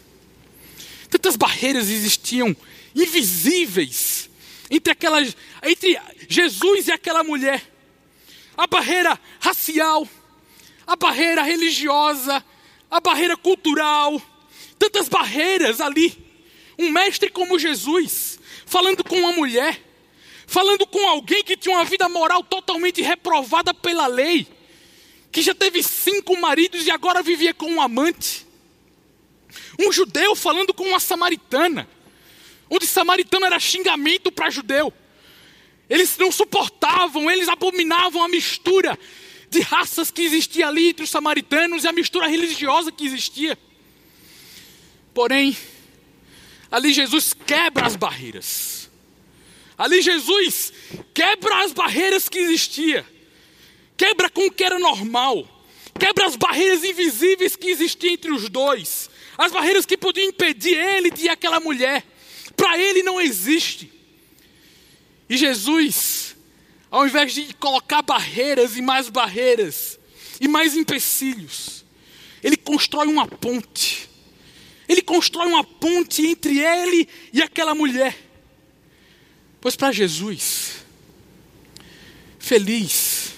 Tantas 1.09 1.37
barreiras 1.37 1.89
existiam 1.89 2.55
invisíveis 2.97 4.29
entre 4.69 4.93
aquelas 4.93 5.37
entre 5.63 5.97
Jesus 6.29 6.89
e 6.89 6.91
aquela 6.91 7.23
mulher. 7.23 7.63
A 8.57 8.67
barreira 8.67 9.17
racial, 9.39 10.09
a 10.85 10.97
barreira 10.97 11.45
religiosa, 11.45 12.45
a 12.91 12.99
barreira 12.99 13.37
cultural, 13.37 14.21
tantas 14.77 15.09
barreiras 15.09 15.81
ali. 15.81 16.27
Um 16.77 16.91
mestre 16.91 17.31
como 17.31 17.57
Jesus 17.57 18.41
falando 18.67 19.05
com 19.05 19.17
uma 19.17 19.31
mulher 19.31 19.86
falando 20.47 20.87
com 20.87 21.07
alguém 21.09 21.43
que 21.43 21.57
tinha 21.57 21.75
uma 21.77 21.85
vida 21.85 22.09
moral 22.09 22.43
totalmente 22.43 23.03
reprovada 23.03 23.75
pela 23.75 24.07
lei, 24.07 24.47
que 25.33 25.43
já 25.43 25.55
teve 25.55 25.83
cinco 25.83 26.39
maridos 26.41 26.87
e 26.87 26.91
agora 26.91 27.23
vivia 27.23 27.53
com 27.53 27.67
um 27.67 27.81
amante. 27.81 28.47
Um 29.79 29.93
judeu 29.93 30.35
falando 30.35 30.73
com 30.73 30.85
uma 30.85 31.01
samaritana, 31.01 31.89
onde 32.71 32.87
samaritano 32.87 33.47
era 33.47 33.59
xingamento 33.59 34.31
para 34.31 34.51
judeu. 34.51 34.93
Eles 35.89 36.17
não 36.17 36.33
suportavam, 36.33 37.31
eles 37.31 37.49
abominavam 37.49 38.23
a 38.23 38.29
mistura 38.29 38.99
de 39.51 39.61
raças 39.61 40.11
que 40.11 40.23
existia 40.23 40.69
ali 40.69 40.89
entre 40.89 41.05
os 41.05 41.11
samaritanos 41.11 41.85
e 41.85 41.89
a 41.89 41.93
mistura 41.93 42.27
religiosa 42.27 42.91
que 42.91 43.07
existia. 43.07 43.59
Porém, 45.15 45.57
ali 46.71 46.93
Jesus 46.93 47.33
quebra 47.33 47.87
as 47.87 47.97
barreiras. 47.97 48.86
Ali 49.79 50.01
Jesus 50.01 50.73
quebra 51.13 51.65
as 51.65 51.73
barreiras 51.73 52.29
que 52.29 52.39
existiam, 52.39 53.05
quebra 53.97 54.31
com 54.31 54.47
o 54.47 54.51
que 54.51 54.65
era 54.65 54.79
normal, 54.79 55.47
quebra 55.99 56.27
as 56.27 56.37
barreiras 56.37 56.83
invisíveis 56.83 57.57
que 57.57 57.69
existiam 57.69 58.15
entre 58.15 58.31
os 58.33 58.49
dois, 58.49 59.11
as 59.37 59.53
barreiras 59.53 59.85
que 59.85 59.97
podiam 59.97 60.29
impedir 60.29 60.77
ele 60.77 61.11
de 61.11 61.25
ir 61.25 61.29
àquela 61.29 61.61
mulher. 61.61 62.05
Para 62.57 62.79
ele 62.79 63.03
não 63.03 63.21
existe. 63.21 63.93
E 65.29 65.37
Jesus, 65.37 66.35
ao 66.91 67.07
invés 67.07 67.35
de 67.35 67.53
colocar 67.55 68.01
barreiras 68.01 68.77
e 68.77 68.83
mais 68.83 69.11
barreiras 69.11 69.99
e 70.41 70.49
mais 70.49 70.75
empecilhos, 70.75 71.85
ele 72.43 72.57
constrói 72.57 73.09
uma 73.09 73.27
ponte. 73.27 74.09
Ele 74.89 75.03
constrói 75.03 75.49
uma 75.49 75.65
ponte 75.65 76.25
entre 76.25 76.61
ele 76.61 77.09
e 77.33 77.43
aquela 77.43 77.75
mulher. 77.75 78.26
Pois 79.67 79.75
para 79.75 79.91
Jesus, 79.91 80.85
feliz, 82.39 83.33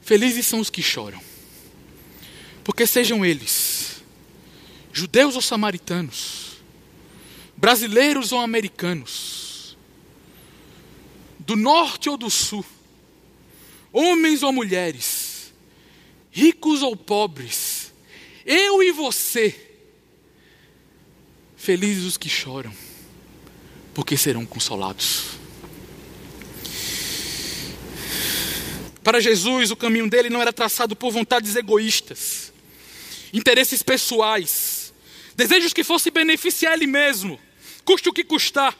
felizes 0.00 0.46
são 0.46 0.60
os 0.60 0.70
que 0.70 0.80
choram, 0.80 1.20
porque 2.62 2.86
sejam 2.86 3.24
eles 3.24 4.04
judeus 4.92 5.34
ou 5.34 5.42
samaritanos, 5.42 6.58
brasileiros 7.56 8.30
ou 8.30 8.38
americanos, 8.38 9.76
do 11.40 11.56
norte 11.56 12.08
ou 12.08 12.16
do 12.16 12.30
sul, 12.30 12.64
homens 13.92 14.44
ou 14.44 14.52
mulheres, 14.52 15.52
ricos 16.30 16.82
ou 16.82 16.94
pobres, 16.94 17.92
eu 18.46 18.80
e 18.80 18.92
você, 18.92 19.80
felizes 21.56 22.04
os 22.04 22.16
que 22.16 22.28
choram, 22.28 22.72
porque 23.94 24.16
serão 24.16 24.46
consolados. 24.46 25.42
Para 29.02 29.20
Jesus, 29.20 29.70
o 29.70 29.76
caminho 29.76 30.08
dele 30.08 30.30
não 30.30 30.40
era 30.40 30.52
traçado 30.52 30.94
por 30.94 31.10
vontades 31.10 31.56
egoístas, 31.56 32.52
interesses 33.32 33.82
pessoais, 33.82 34.94
desejos 35.34 35.72
que 35.72 35.82
fossem 35.82 36.12
beneficiar 36.12 36.74
ele 36.74 36.86
mesmo, 36.86 37.38
custe 37.84 38.08
o 38.08 38.12
que 38.12 38.22
custar. 38.22 38.76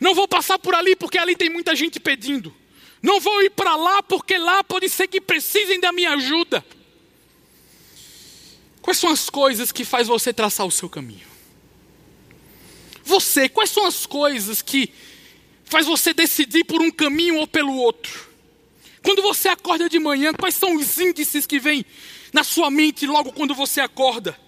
Não 0.00 0.14
vou 0.14 0.26
passar 0.26 0.58
por 0.58 0.74
ali 0.74 0.96
porque 0.96 1.16
ali 1.16 1.36
tem 1.36 1.48
muita 1.48 1.76
gente 1.76 2.00
pedindo. 2.00 2.54
Não 3.00 3.20
vou 3.20 3.42
ir 3.42 3.50
para 3.50 3.76
lá 3.76 4.02
porque 4.02 4.36
lá 4.36 4.64
pode 4.64 4.88
ser 4.88 5.06
que 5.06 5.20
precisem 5.20 5.78
da 5.78 5.92
minha 5.92 6.12
ajuda. 6.14 6.64
Quais 8.82 8.98
são 8.98 9.10
as 9.10 9.30
coisas 9.30 9.70
que 9.70 9.84
faz 9.84 10.08
você 10.08 10.32
traçar 10.32 10.66
o 10.66 10.70
seu 10.70 10.90
caminho? 10.90 11.33
Você, 13.04 13.48
quais 13.48 13.70
são 13.70 13.84
as 13.86 14.06
coisas 14.06 14.62
que 14.62 14.90
faz 15.64 15.86
você 15.86 16.14
decidir 16.14 16.64
por 16.64 16.80
um 16.80 16.90
caminho 16.90 17.36
ou 17.36 17.46
pelo 17.46 17.74
outro? 17.74 18.32
Quando 19.02 19.20
você 19.20 19.48
acorda 19.48 19.88
de 19.88 19.98
manhã, 19.98 20.32
quais 20.32 20.54
são 20.54 20.74
os 20.76 20.98
índices 20.98 21.44
que 21.44 21.58
vêm 21.58 21.84
na 22.32 22.42
sua 22.42 22.70
mente 22.70 23.06
logo 23.06 23.32
quando 23.32 23.54
você 23.54 23.80
acorda? 23.80 24.38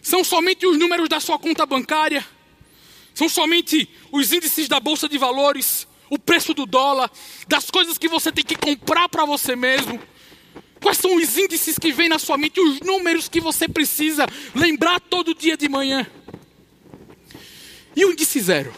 São 0.00 0.22
somente 0.22 0.64
os 0.64 0.78
números 0.78 1.08
da 1.08 1.18
sua 1.18 1.36
conta 1.36 1.66
bancária? 1.66 2.24
São 3.12 3.28
somente 3.28 3.90
os 4.12 4.32
índices 4.32 4.68
da 4.68 4.78
bolsa 4.78 5.08
de 5.08 5.18
valores, 5.18 5.88
o 6.08 6.16
preço 6.16 6.54
do 6.54 6.64
dólar, 6.64 7.10
das 7.48 7.68
coisas 7.68 7.98
que 7.98 8.06
você 8.06 8.30
tem 8.30 8.44
que 8.44 8.54
comprar 8.54 9.08
para 9.08 9.24
você 9.24 9.56
mesmo? 9.56 10.00
Quais 10.80 10.98
são 10.98 11.16
os 11.16 11.36
índices 11.36 11.76
que 11.76 11.90
vêm 11.90 12.08
na 12.08 12.20
sua 12.20 12.38
mente, 12.38 12.60
os 12.60 12.78
números 12.80 13.28
que 13.28 13.40
você 13.40 13.66
precisa 13.66 14.26
lembrar 14.54 15.00
todo 15.00 15.34
dia 15.34 15.56
de 15.56 15.68
manhã? 15.68 16.06
E 17.96 18.04
o 18.04 18.12
índice 18.12 18.38
zero? 18.40 18.74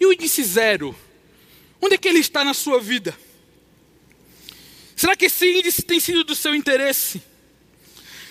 E 0.00 0.04
o 0.04 0.12
índice 0.12 0.42
zero? 0.42 0.94
Onde 1.80 1.94
é 1.94 1.98
que 1.98 2.08
ele 2.08 2.18
está 2.18 2.44
na 2.44 2.52
sua 2.52 2.80
vida? 2.80 3.16
Será 4.96 5.14
que 5.14 5.26
esse 5.26 5.48
índice 5.48 5.80
tem 5.80 6.00
sido 6.00 6.24
do 6.24 6.34
seu 6.34 6.54
interesse? 6.54 7.22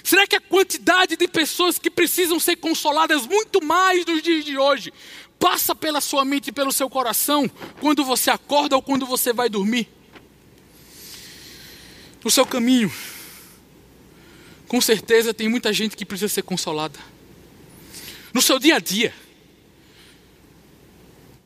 Será 0.03 0.27
que 0.27 0.36
a 0.36 0.41
quantidade 0.41 1.15
de 1.15 1.27
pessoas 1.27 1.79
que 1.79 1.89
precisam 1.89 2.39
ser 2.39 2.58
consoladas 2.58 3.25
muito 3.25 3.63
mais 3.63 4.05
nos 4.05 4.22
dias 4.22 4.43
de 4.43 4.58
hoje 4.58 4.93
passa 5.39 5.74
pela 5.74 6.01
sua 6.01 6.25
mente 6.25 6.50
e 6.50 6.51
pelo 6.51 6.72
seu 6.72 6.89
coração 6.89 7.50
quando 7.79 8.03
você 8.03 8.29
acorda 8.29 8.75
ou 8.75 8.81
quando 8.81 9.05
você 9.05 9.31
vai 9.31 9.50
dormir? 9.50 9.88
No 12.24 12.29
seu 12.29 12.46
caminho, 12.46 12.91
com 14.67 14.81
certeza 14.81 15.34
tem 15.34 15.48
muita 15.48 15.72
gente 15.72 15.96
que 15.96 16.05
precisa 16.05 16.27
ser 16.27 16.41
consolada. 16.41 17.00
No 18.34 18.41
seu 18.41 18.60
dia 18.60 18.75
a 18.75 18.79
dia, 18.79 19.13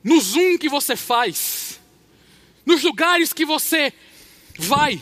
no 0.03 0.19
zoom 0.19 0.57
que 0.57 0.67
você 0.67 0.95
faz, 0.95 1.79
nos 2.65 2.83
lugares 2.83 3.31
que 3.31 3.45
você 3.45 3.93
vai, 4.57 5.01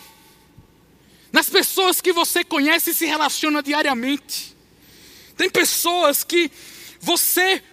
nas 1.31 1.49
pessoas 1.49 2.01
que 2.01 2.13
você 2.13 2.43
conhece 2.43 2.91
e 2.91 2.93
se 2.93 3.05
relaciona 3.05 3.63
diariamente. 3.63 4.55
Tem 5.35 5.49
pessoas 5.49 6.23
que 6.23 6.51
você 6.99 7.63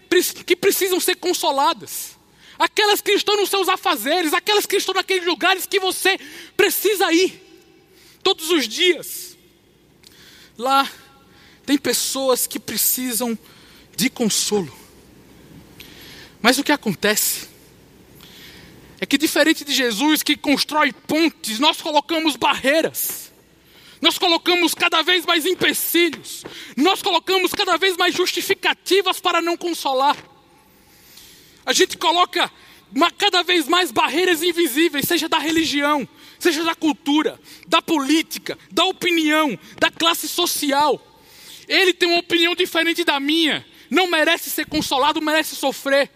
que 0.47 0.57
precisam 0.57 0.99
ser 0.99 1.17
consoladas. 1.17 2.17
Aquelas 2.59 3.01
que 3.01 3.13
estão 3.13 3.37
nos 3.37 3.51
seus 3.51 3.69
afazeres, 3.69 4.33
aquelas 4.33 4.67
que 4.67 4.77
estão 4.77 4.95
naqueles 4.95 5.27
lugares 5.27 5.67
que 5.67 5.79
você 5.79 6.19
precisa 6.57 7.13
ir 7.13 7.41
todos 8.23 8.51
os 8.51 8.67
dias. 8.67 9.37
Lá 10.57 10.91
tem 11.65 11.79
pessoas 11.79 12.47
que 12.47 12.59
precisam 12.59 13.39
de 13.95 14.09
consolo. 14.11 14.88
Mas 16.41 16.59
o 16.59 16.65
que 16.65 16.73
acontece 16.73 17.49
é 19.01 19.07
que 19.07 19.19
diferente 19.19 19.65
de 19.65 19.73
Jesus 19.73 20.23
que 20.23 20.37
constrói 20.37 20.93
pontes, 20.93 21.59
nós 21.59 21.81
colocamos 21.81 22.37
barreiras. 22.37 23.33
Nós 24.01 24.17
colocamos 24.17 24.75
cada 24.75 25.03
vez 25.03 25.27
mais 25.27 25.45
empecilhos, 25.45 26.45
nós 26.77 27.03
colocamos 27.03 27.51
cada 27.51 27.77
vez 27.77 27.97
mais 27.97 28.15
justificativas 28.15 29.19
para 29.19 29.43
não 29.43 29.57
consolar. 29.57 30.17
A 31.67 31.73
gente 31.73 31.99
coloca 31.99 32.51
cada 33.19 33.43
vez 33.43 33.67
mais 33.67 33.91
barreiras 33.91 34.43
invisíveis, 34.43 35.07
seja 35.07 35.29
da 35.29 35.39
religião, 35.39 36.09
seja 36.39 36.63
da 36.63 36.75
cultura, 36.75 37.41
da 37.67 37.83
política, 37.83 38.57
da 38.71 38.85
opinião, 38.85 39.59
da 39.79 39.91
classe 39.91 40.29
social. 40.29 41.05
Ele 41.67 41.93
tem 41.93 42.09
uma 42.09 42.21
opinião 42.21 42.55
diferente 42.55 43.05
da 43.05 43.19
minha, 43.19 43.67
não 43.91 44.07
merece 44.07 44.49
ser 44.49 44.67
consolado, 44.67 45.21
merece 45.21 45.57
sofrer. 45.57 46.11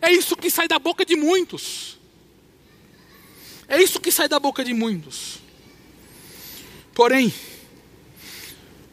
É 0.00 0.12
isso 0.12 0.36
que 0.36 0.50
sai 0.50 0.68
da 0.68 0.78
boca 0.78 1.04
de 1.04 1.16
muitos. 1.16 1.98
É 3.68 3.82
isso 3.82 4.00
que 4.00 4.10
sai 4.10 4.28
da 4.28 4.38
boca 4.38 4.64
de 4.64 4.72
muitos. 4.72 5.38
Porém, 6.94 7.32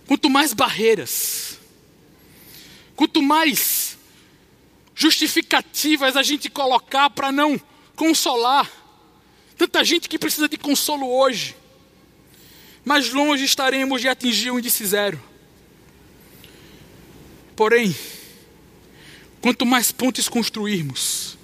quanto 0.07 0.29
mais 0.29 0.53
barreiras, 0.53 1.59
quanto 2.95 3.21
mais 3.21 3.97
justificativas 4.93 6.15
a 6.15 6.23
gente 6.23 6.49
colocar 6.49 7.09
para 7.09 7.31
não 7.31 7.59
consolar, 7.95 8.69
tanta 9.57 9.83
gente 9.83 10.09
que 10.09 10.19
precisa 10.19 10.47
de 10.47 10.57
consolo 10.57 11.07
hoje, 11.07 11.55
mais 12.83 13.11
longe 13.11 13.43
estaremos 13.43 14.01
de 14.01 14.07
atingir 14.07 14.51
o 14.51 14.59
índice 14.59 14.85
zero. 14.85 15.21
Porém, 17.55 17.95
quanto 19.45 19.63
mais 19.63 19.91
pontes 19.91 20.27
construirmos, 20.27 21.37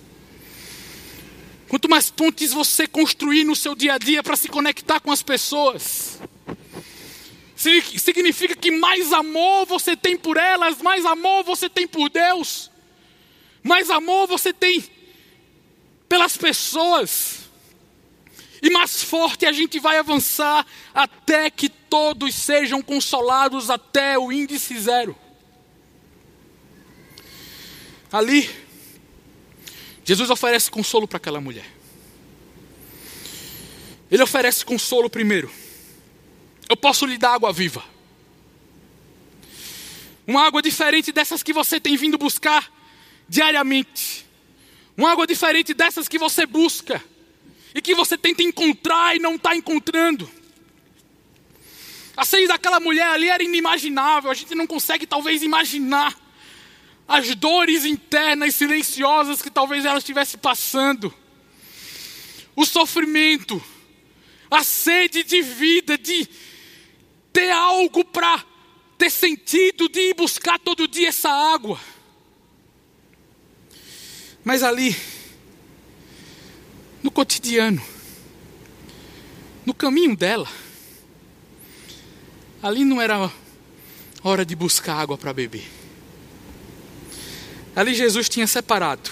quanto 1.70 1.88
mais 1.88 2.10
pontes 2.10 2.52
você 2.52 2.88
construir 2.88 3.44
no 3.44 3.56
seu 3.56 3.76
dia 3.76 3.94
a 3.94 3.98
dia 4.00 4.24
para 4.24 4.36
se 4.36 4.50
conectar 4.50 5.00
com 5.00 5.12
as 5.12 5.22
pessoas, 5.22 6.20
significa 7.56 8.56
que 8.56 8.72
mais 8.72 9.14
amor 9.14 9.68
você 9.68 9.96
tem 9.96 10.18
por 10.18 10.36
elas, 10.36 10.82
mais 10.82 11.06
amor 11.06 11.44
você 11.44 11.70
tem 11.70 11.88
por 11.88 12.10
Deus, 12.10 12.72
mais 13.62 13.92
amor 13.92 14.26
você 14.26 14.52
tem 14.52 14.84
pelas 16.10 16.36
pessoas, 16.36 17.42
e 18.64 18.72
mais 18.72 19.04
forte 19.04 19.46
a 19.46 19.52
gente 19.52 19.80
vai 19.80 20.00
avançar 20.00 20.66
até 20.92 21.52
que 21.52 21.70
todos 21.70 22.34
sejam 22.34 22.82
consolados 22.82 23.70
até 23.70 24.18
o 24.18 24.32
índice 24.32 24.80
zero. 24.80 25.16
Ali, 28.12 28.50
Jesus 30.04 30.30
oferece 30.30 30.70
consolo 30.70 31.08
para 31.08 31.18
aquela 31.18 31.40
mulher. 31.40 31.66
Ele 34.10 34.22
oferece 34.24 34.66
consolo 34.66 35.10
primeiro 35.10 35.50
eu 36.72 36.78
posso 36.78 37.06
lhe 37.06 37.18
dar 37.18 37.34
água 37.34 37.52
viva. 37.52 37.84
Uma 40.26 40.48
água 40.48 40.62
diferente 40.62 41.12
dessas 41.12 41.44
que 41.44 41.52
você 41.52 41.82
tem 41.82 41.98
vindo 41.98 42.18
buscar 42.18 42.72
diariamente. 43.28 44.26
Uma 44.96 45.12
água 45.12 45.28
diferente 45.28 45.74
dessas 45.74 46.08
que 46.08 46.18
você 46.18 46.46
busca 46.46 47.04
e 47.76 47.82
que 47.82 47.94
você 47.94 48.18
tenta 48.18 48.42
encontrar 48.42 49.18
e 49.18 49.20
não 49.20 49.36
está 49.36 49.54
encontrando. 49.54 50.32
A 52.16 52.24
sede 52.24 52.48
daquela 52.48 52.80
mulher 52.80 53.08
ali 53.08 53.28
era 53.28 53.44
inimaginável, 53.44 54.32
a 54.32 54.34
gente 54.34 54.56
não 54.56 54.66
consegue 54.66 55.06
talvez 55.06 55.44
imaginar 55.44 56.18
as 57.08 57.36
dores 57.36 57.86
internas 57.86 58.56
silenciosas 58.56 59.42
que 59.42 59.50
talvez 59.50 59.86
ela 59.86 59.98
estivesse 59.98 60.38
passando, 60.38 61.14
o 62.56 62.66
sofrimento, 62.66 63.62
a 64.50 64.64
sede 64.64 65.24
de 65.24 65.42
vida, 65.42 65.98
de, 65.98 66.28
ter 67.32 67.52
algo 67.52 68.04
para 68.04 68.44
ter 68.98 69.10
sentido 69.10 69.90
de 69.90 70.10
ir 70.10 70.14
buscar 70.14 70.60
todo 70.60 70.88
dia 70.88 71.10
essa 71.10 71.30
água. 71.30 71.80
Mas 74.44 74.64
ali, 74.64 74.96
no 77.02 77.12
cotidiano, 77.12 77.82
no 79.66 79.74
caminho 79.74 80.16
dela, 80.16 80.48
ali 82.62 82.84
não 82.84 83.02
era 83.02 83.32
hora 84.24 84.46
de 84.46 84.56
buscar 84.56 84.96
água 84.96 85.18
para 85.18 85.34
beber. 85.34 85.81
Ali 87.76 87.94
Jesus 87.94 88.28
tinha 88.28 88.48
separado 88.48 89.10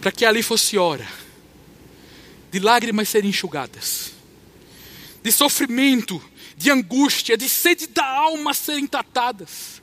para 0.00 0.12
que 0.12 0.24
ali 0.24 0.42
fosse 0.42 0.76
hora 0.76 1.06
de 2.50 2.58
lágrimas 2.58 3.08
serem 3.08 3.30
enxugadas 3.30 4.12
de 5.22 5.30
sofrimento, 5.30 6.20
de 6.56 6.70
angústia, 6.70 7.36
de 7.36 7.48
sede 7.48 7.86
da 7.86 8.04
alma 8.04 8.52
serem 8.52 8.86
tratadas. 8.86 9.80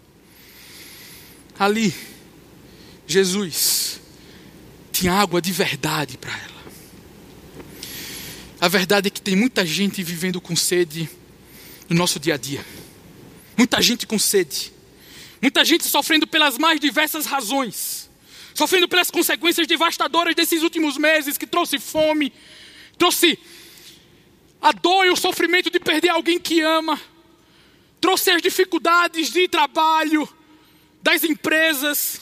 Ali, 1.58 1.94
Jesus 3.08 4.02
tinha 4.92 5.14
água 5.14 5.42
de 5.42 5.52
verdade 5.52 6.18
para 6.18 6.32
ela. 6.32 6.60
A 8.62 8.68
verdade 8.68 9.08
é 9.08 9.10
que 9.10 9.22
tem 9.22 9.36
muita 9.36 9.66
gente 9.66 10.04
vivendo 10.04 10.42
com 10.42 10.56
sede 10.56 11.10
no 11.88 11.96
nosso 11.96 12.20
dia 12.20 12.34
a 12.34 12.38
dia. 12.38 12.66
Muita 13.58 13.82
gente 13.82 14.06
com 14.06 14.20
sede. 14.20 14.74
Muita 15.41 15.63
gente 15.63 15.86
sofrendo 15.86 16.27
pelas 16.27 16.58
mais 16.58 16.79
diversas 16.79 17.25
razões. 17.25 18.10
Sofrendo 18.53 18.88
pelas 18.88 19.10
consequências 19.10 19.67
devastadoras 19.67 20.36
desses 20.36 20.63
últimos 20.63 20.98
meses 20.98 21.38
que 21.38 21.48
trouxe 21.48 21.79
fome, 21.79 22.34
trouxe 22.98 23.39
a 24.62 24.72
dor 24.72 25.05
e 25.05 25.10
o 25.10 25.15
sofrimento 25.15 25.69
de 25.69 25.79
perder 25.79 26.10
alguém 26.10 26.38
que 26.38 26.60
ama, 26.60 27.00
trouxe 28.01 28.31
as 28.31 28.41
dificuldades 28.41 29.31
de 29.31 29.48
trabalho, 29.48 30.27
das 31.01 31.24
empresas, 31.24 32.22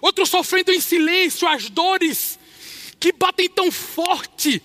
outros 0.00 0.28
sofrendo 0.28 0.72
em 0.72 0.80
silêncio 0.80 1.48
as 1.48 1.68
dores 1.68 2.38
que 3.00 3.12
batem 3.12 3.48
tão 3.48 3.72
forte 3.72 4.62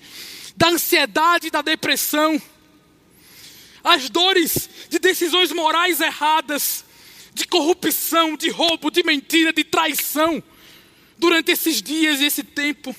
da 0.55 0.69
ansiedade, 0.69 1.49
da 1.49 1.61
depressão, 1.61 2.39
as 3.83 4.09
dores 4.09 4.69
de 4.89 4.99
decisões 4.99 5.51
morais 5.51 5.99
erradas, 5.99 6.85
de 7.33 7.45
corrupção, 7.47 8.35
de 8.35 8.49
roubo, 8.49 8.89
de 8.89 9.03
mentira, 9.03 9.53
de 9.53 9.63
traição, 9.63 10.41
durante 11.17 11.51
esses 11.51 11.81
dias 11.81 12.19
e 12.19 12.25
esse 12.25 12.43
tempo. 12.43 12.95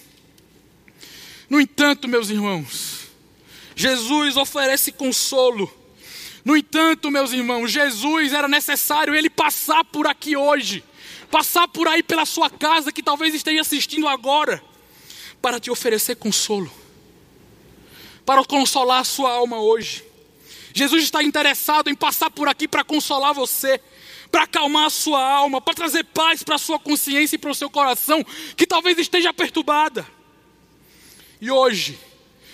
No 1.49 1.61
entanto, 1.61 2.07
meus 2.07 2.31
irmãos, 2.31 3.09
Jesus 3.75 4.37
oferece 4.37 4.93
consolo. 4.93 5.73
No 6.45 6.57
entanto, 6.57 7.11
meus 7.11 7.33
irmãos, 7.33 7.71
Jesus 7.71 8.33
era 8.33 8.49
necessário 8.49 9.15
ele 9.15 9.29
passar 9.29 9.85
por 9.85 10.07
aqui 10.07 10.37
hoje, 10.37 10.85
passar 11.31 11.69
por 11.69 11.89
aí 11.89 12.03
pela 12.03 12.25
sua 12.25 12.49
casa 12.49 12.93
que 12.93 13.03
talvez 13.03 13.35
esteja 13.35 13.61
assistindo 13.61 14.07
agora, 14.09 14.63
para 15.43 15.59
te 15.59 15.71
oferecer 15.71 16.17
consolo 16.17 16.71
para 18.31 18.45
consolar 18.45 19.01
a 19.01 19.05
sua 19.05 19.33
alma 19.33 19.59
hoje. 19.59 20.05
Jesus 20.73 21.03
está 21.03 21.21
interessado 21.21 21.91
em 21.91 21.97
passar 21.97 22.31
por 22.31 22.47
aqui 22.47 22.69
para 22.69 22.85
consolar 22.85 23.35
você, 23.35 23.81
para 24.31 24.45
acalmar 24.45 24.87
a 24.87 24.91
sua 24.91 25.23
alma, 25.23 25.61
para 25.61 25.75
trazer 25.75 26.05
paz 26.05 26.43
para 26.43 26.55
a 26.55 26.59
sua 26.59 26.79
consciência 26.79 27.37
e 27.37 27.39
para 27.39 27.51
o 27.51 27.55
seu 27.55 27.69
coração, 27.69 28.25
que 28.57 28.67
talvez 28.67 28.99
esteja 28.99 29.33
perturbada. 29.33 30.07
E 31.41 31.51
hoje, 31.51 31.99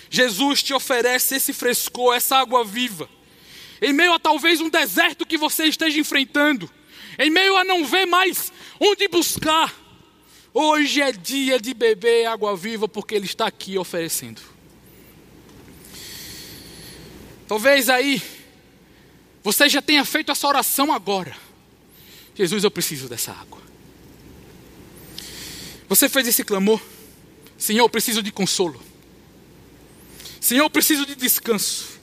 Jesus 0.09 0.63
te 0.63 0.73
oferece 0.73 1.35
esse 1.35 1.53
frescor, 1.53 2.15
essa 2.15 2.37
água 2.37 2.63
viva, 2.63 3.09
em 3.81 3.93
meio 3.93 4.13
a 4.13 4.19
talvez 4.19 4.59
um 4.61 4.69
deserto 4.69 5.25
que 5.25 5.37
você 5.37 5.65
esteja 5.65 5.99
enfrentando, 5.99 6.69
em 7.19 7.29
meio 7.29 7.55
a 7.55 7.63
não 7.63 7.85
ver 7.85 8.05
mais 8.05 8.51
onde 8.79 9.07
buscar. 9.07 9.73
Hoje 10.53 11.01
é 11.01 11.11
dia 11.11 11.59
de 11.59 11.73
beber 11.73 12.25
água 12.25 12.55
viva, 12.55 12.87
porque 12.87 13.13
Ele 13.13 13.25
está 13.25 13.45
aqui 13.45 13.77
oferecendo. 13.77 14.41
Talvez 17.47 17.89
aí 17.89 18.21
você 19.43 19.69
já 19.69 19.81
tenha 19.81 20.03
feito 20.03 20.31
essa 20.31 20.47
oração 20.47 20.91
agora. 20.91 21.46
Jesus, 22.37 22.63
eu 22.63 22.69
preciso 22.69 23.09
dessa 23.09 23.31
água. 23.31 23.59
Você 25.89 26.07
fez 26.07 26.27
esse 26.27 26.43
clamor? 26.43 26.79
Senhor, 27.57 27.83
eu 27.83 27.89
preciso 27.89 28.21
de 28.21 28.31
consolo. 28.31 28.79
Senhor, 30.39 30.63
eu 30.63 30.69
preciso 30.69 31.03
de 31.03 31.15
descanso. 31.15 31.97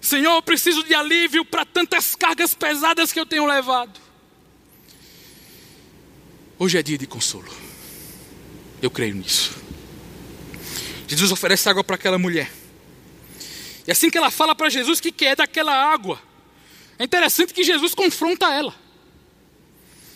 Senhor, 0.00 0.34
eu 0.34 0.42
preciso 0.42 0.82
de 0.82 0.94
alívio 0.94 1.44
para 1.44 1.64
tantas 1.64 2.16
cargas 2.16 2.54
pesadas 2.54 3.12
que 3.12 3.20
eu 3.20 3.26
tenho 3.26 3.46
levado. 3.46 4.00
Hoje 6.58 6.76
é 6.76 6.82
dia 6.82 6.98
de 6.98 7.06
consolo. 7.06 7.52
Eu 8.82 8.90
creio 8.90 9.14
nisso. 9.14 9.54
Jesus 11.06 11.30
oferece 11.30 11.68
água 11.68 11.84
para 11.84 11.94
aquela 11.94 12.18
mulher. 12.18 12.50
E 13.86 13.92
assim 13.92 14.10
que 14.10 14.18
ela 14.18 14.30
fala 14.30 14.56
para 14.56 14.68
Jesus 14.68 15.00
que 15.00 15.12
quer 15.12 15.36
daquela 15.36 15.72
água, 15.72 16.20
é 16.98 17.04
interessante 17.04 17.54
que 17.54 17.62
Jesus 17.62 17.94
confronta 17.94 18.52
ela. 18.52 18.74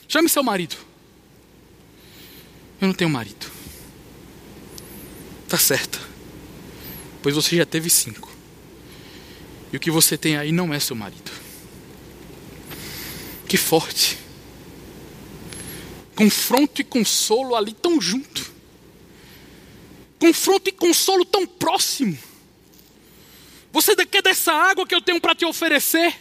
Chame 0.09 0.29
seu 0.29 0.43
marido. 0.43 0.77
Eu 2.81 2.89
não 2.89 2.95
tenho 2.95 3.11
marido. 3.11 3.51
Tá 5.49 5.59
certo. 5.59 6.01
Pois 7.23 7.35
você 7.35 7.57
já 7.57 7.65
teve 7.65 7.89
cinco. 7.89 8.31
E 9.73 9.77
o 9.77 9.81
que 9.81 9.91
você 9.91 10.17
tem 10.17 10.37
aí 10.37 10.53
não 10.53 10.73
é 10.73 10.79
seu 10.79 10.95
marido. 10.95 11.31
Que 13.49 13.57
forte. 13.57 14.19
Confronto 16.15 16.81
e 16.81 16.85
consolo 16.85 17.55
ali 17.57 17.73
tão 17.73 18.01
junto. 18.01 18.53
Confronto 20.19 20.69
e 20.69 20.73
consolo 20.73 21.25
tão 21.25 21.47
próximo. 21.47 22.17
Você 23.73 23.97
quer 24.07 24.23
dessa 24.23 24.53
água 24.53 24.87
que 24.87 24.95
eu 24.95 25.03
tenho 25.03 25.21
para 25.21 25.35
te 25.35 25.45
oferecer? 25.45 26.15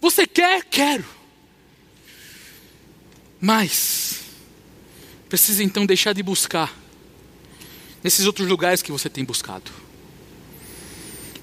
Você 0.00 0.26
quer? 0.26 0.64
Quero. 0.64 1.17
Mas, 3.40 4.20
precisa 5.28 5.62
então 5.62 5.86
deixar 5.86 6.12
de 6.12 6.22
buscar 6.22 6.74
nesses 8.02 8.26
outros 8.26 8.48
lugares 8.48 8.82
que 8.82 8.90
você 8.90 9.08
tem 9.08 9.24
buscado. 9.24 9.70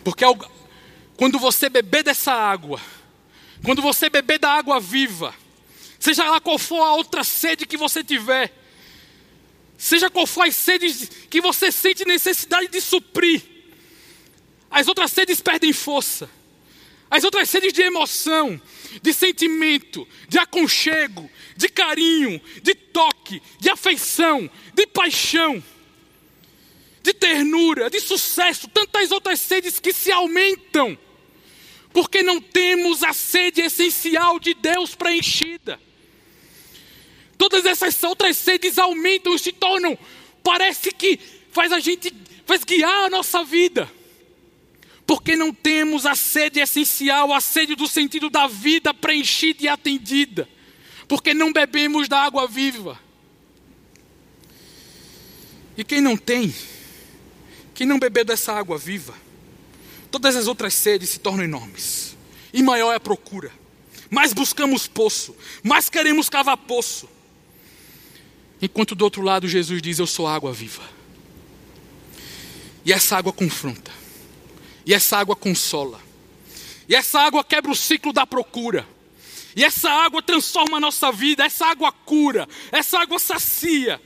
Porque 0.03 0.23
quando 1.15 1.39
você 1.39 1.69
beber 1.69 2.03
dessa 2.03 2.33
água, 2.33 2.79
quando 3.63 3.81
você 3.81 4.09
beber 4.09 4.39
da 4.39 4.51
água 4.51 4.79
viva, 4.79 5.33
seja 5.99 6.29
lá 6.29 6.39
qual 6.39 6.59
for 6.59 6.81
a 6.81 6.93
outra 6.93 7.23
sede 7.23 7.65
que 7.65 7.77
você 7.77 8.03
tiver, 8.03 8.53
seja 9.77 10.09
qual 10.09 10.27
for 10.27 10.45
as 10.47 10.55
sedes 10.55 11.09
que 11.29 11.41
você 11.41 11.71
sente 11.71 12.05
necessidade 12.05 12.67
de 12.67 12.81
suprir, 12.81 13.41
as 14.69 14.87
outras 14.87 15.11
sedes 15.11 15.41
perdem 15.41 15.71
força. 15.71 16.29
As 17.15 17.23
outras 17.23 17.49
sedes 17.49 17.71
de 17.71 17.81
emoção, 17.81 18.61
de 19.01 19.13
sentimento, 19.13 20.05
de 20.27 20.37
aconchego, 20.37 21.31
de 21.55 21.69
carinho, 21.69 22.41
de 22.61 22.75
toque, 22.75 23.41
de 23.57 23.69
afeição, 23.69 24.51
de 24.73 24.85
paixão, 24.85 25.63
de 27.01 27.13
ternura, 27.13 27.89
de 27.89 28.01
sucesso, 28.01 28.67
tantas 28.67 29.11
outras 29.11 29.39
sedes 29.39 29.79
que 29.79 29.93
se 29.93 30.11
aumentam, 30.11 30.97
porque 31.93 32.21
não 32.21 32.41
temos 32.41 33.01
a 33.01 33.13
sede 33.13 33.61
essencial 33.61 34.37
de 34.37 34.53
Deus 34.53 34.93
preenchida. 34.93 35.79
Todas 37.37 37.65
essas 37.65 38.03
outras 38.03 38.35
sedes 38.35 38.77
aumentam 38.77 39.33
e 39.33 39.39
se 39.39 39.53
tornam, 39.53 39.97
parece 40.43 40.91
que 40.91 41.17
faz 41.49 41.71
a 41.71 41.79
gente, 41.79 42.13
faz 42.45 42.65
guiar 42.65 43.05
a 43.05 43.09
nossa 43.09 43.41
vida 43.41 43.89
porque 45.05 45.35
não 45.35 45.53
temos 45.53 46.05
a 46.05 46.15
sede 46.15 46.59
essencial, 46.59 47.31
a 47.31 47.39
sede 47.39 47.75
do 47.75 47.87
sentido 47.87 48.29
da 48.29 48.47
vida 48.47 48.93
preenchida 48.93 49.63
e 49.63 49.67
atendida, 49.67 50.49
porque 51.07 51.33
não 51.33 51.53
bebemos 51.53 52.07
da 52.07 52.21
água 52.21 52.47
viva. 52.47 52.99
E 55.77 55.83
quem 55.83 56.01
não 56.01 56.17
tem, 56.17 56.53
quem 57.73 57.85
não 57.85 57.99
bebeu 57.99 58.25
dessa 58.25 58.53
água 58.53 58.77
viva, 58.77 59.13
todas 60.09 60.35
as 60.35 60.47
outras 60.47 60.73
sedes 60.73 61.09
se 61.09 61.19
tornam 61.19 61.43
enormes, 61.43 62.15
e 62.51 62.63
maior 62.63 62.91
é 62.91 62.95
a 62.95 62.99
procura. 62.99 63.51
Mais 64.09 64.33
buscamos 64.33 64.87
poço, 64.87 65.35
mais 65.63 65.89
queremos 65.89 66.29
cavar 66.29 66.57
poço. 66.57 67.09
Enquanto 68.61 68.95
do 68.95 69.03
outro 69.03 69.21
lado 69.21 69.47
Jesus 69.47 69.81
diz: 69.81 69.99
Eu 69.99 70.07
sou 70.07 70.27
água 70.27 70.53
viva. 70.53 70.83
E 72.85 72.93
essa 72.93 73.17
água 73.17 73.33
confronta. 73.33 73.91
E 74.85 74.93
essa 74.93 75.17
água 75.17 75.35
consola. 75.35 75.99
E 76.87 76.95
essa 76.95 77.19
água 77.19 77.43
quebra 77.43 77.71
o 77.71 77.75
ciclo 77.75 78.13
da 78.13 78.27
procura. 78.27 78.87
E 79.55 79.63
essa 79.63 79.89
água 79.89 80.21
transforma 80.21 80.77
a 80.77 80.81
nossa 80.81 81.11
vida, 81.11 81.45
essa 81.45 81.65
água 81.65 81.91
cura, 81.91 82.47
essa 82.71 82.99
água 82.99 83.17
sacia. 83.17 84.01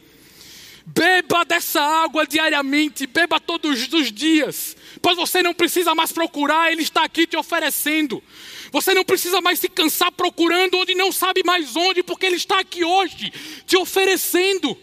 Beba 0.85 1.43
dessa 1.43 1.81
água 1.81 2.25
diariamente, 2.25 3.05
beba 3.05 3.39
todos 3.39 3.91
os 3.93 4.11
dias, 4.11 4.75
pois 5.01 5.15
você 5.15 5.43
não 5.43 5.53
precisa 5.53 5.93
mais 5.93 6.11
procurar, 6.11 6.71
Ele 6.71 6.81
está 6.81 7.03
aqui 7.03 7.27
te 7.27 7.37
oferecendo. 7.37 8.23
Você 8.71 8.93
não 8.93 9.03
precisa 9.03 9.41
mais 9.41 9.59
se 9.59 9.69
cansar 9.69 10.11
procurando 10.11 10.77
onde 10.77 10.95
não 10.95 11.11
sabe 11.11 11.43
mais 11.43 11.75
onde, 11.75 12.01
porque 12.01 12.25
Ele 12.25 12.37
está 12.37 12.59
aqui 12.59 12.83
hoje 12.83 13.31
te 13.67 13.75
oferecendo. 13.77 14.77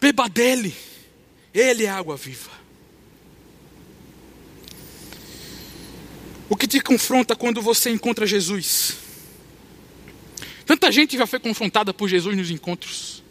Beba 0.00 0.28
dele, 0.28 0.74
Ele 1.54 1.84
é 1.84 1.90
água 1.90 2.16
viva. 2.16 2.59
O 6.50 6.56
que 6.56 6.66
te 6.66 6.80
confronta 6.80 7.36
quando 7.36 7.62
você 7.62 7.90
encontra 7.90 8.26
Jesus? 8.26 8.96
Tanta 10.66 10.90
gente 10.90 11.16
já 11.16 11.24
foi 11.24 11.38
confrontada 11.38 11.94
por 11.94 12.08
Jesus 12.08 12.36
nos 12.36 12.50
encontros. 12.50 13.22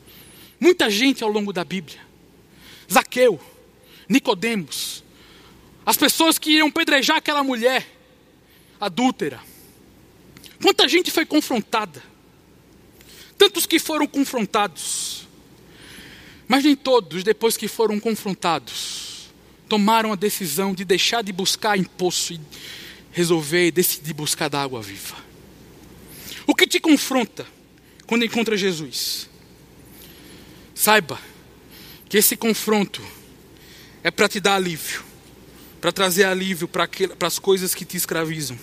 Muita 0.58 0.90
gente 0.90 1.22
ao 1.22 1.30
longo 1.30 1.52
da 1.52 1.66
Bíblia. 1.66 2.00
Zaqueu, 2.92 3.38
Nicodemos, 4.08 5.04
as 5.86 5.98
pessoas 5.98 6.40
que 6.40 6.52
iam 6.52 6.72
pedrejar 6.72 7.18
aquela 7.18 7.44
mulher 7.44 7.86
adúltera. 8.80 9.42
Quanta 10.62 10.88
gente 10.88 11.12
foi 11.12 11.26
confrontada? 11.26 12.02
Tantos 13.38 13.66
que 13.66 13.80
foram 13.80 14.08
confrontados. 14.08 15.28
Mas 16.48 16.64
nem 16.64 16.76
todos, 16.76 17.22
depois 17.22 17.58
que 17.58 17.68
foram 17.68 18.00
confrontados, 18.00 19.30
tomaram 19.68 20.14
a 20.14 20.16
decisão 20.16 20.74
de 20.74 20.86
deixar 20.86 21.22
de 21.22 21.34
buscar 21.34 21.78
poço 21.98 22.34
e 22.34 22.40
resolver 23.12 23.68
e 23.68 23.72
decidir 23.72 24.14
buscar 24.14 24.50
da 24.50 24.62
água 24.62 24.82
viva. 24.82 25.16
O 26.46 26.56
que 26.56 26.68
te 26.68 26.80
confronta 26.80 27.46
quando 28.06 28.26
encontra 28.26 28.58
Jesus? 28.58 29.30
Saiba 30.74 31.20
que 32.08 32.18
esse 32.18 32.36
confronto 32.36 33.02
é 34.04 34.10
para 34.10 34.28
te 34.28 34.40
dar 34.40 34.56
alívio, 34.56 35.04
para 35.80 35.92
trazer 35.92 36.24
alívio 36.24 36.68
para 36.68 36.88
as 37.22 37.38
coisas 37.38 37.76
que 37.76 37.86
te 37.86 37.98
escravizam. 37.98 38.58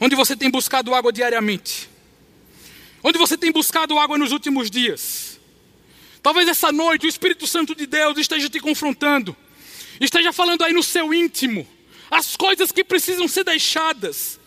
Onde 0.00 0.16
você 0.16 0.36
tem 0.36 0.50
buscado 0.50 0.94
água 0.94 1.12
diariamente? 1.12 1.88
Onde 3.02 3.18
você 3.18 3.36
tem 3.36 3.52
buscado 3.52 3.98
água 3.98 4.18
nos 4.18 4.32
últimos 4.32 4.70
dias? 4.70 5.40
Talvez 6.22 6.48
essa 6.48 6.70
noite 6.70 7.06
o 7.06 7.08
Espírito 7.08 7.46
Santo 7.46 7.74
de 7.74 7.86
Deus 7.86 8.16
esteja 8.18 8.48
te 8.48 8.60
confrontando, 8.60 9.36
esteja 10.00 10.32
falando 10.32 10.62
aí 10.62 10.72
no 10.72 10.82
seu 10.82 11.12
íntimo, 11.12 11.66
as 12.12 12.36
coisas 12.36 12.70
que 12.70 12.84
precisam 12.84 13.26
ser 13.26 13.42
deixadas. 13.42 14.38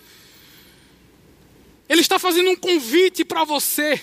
Ele 1.90 2.02
está 2.02 2.20
fazendo 2.20 2.52
um 2.52 2.56
convite 2.56 3.26
para 3.26 3.44
você, 3.44 4.00